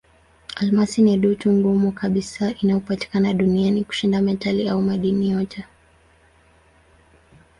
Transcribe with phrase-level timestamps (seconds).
[0.55, 5.65] Almasi ni dutu ngumu kabisa inayopatikana duniani kushinda metali au madini yote.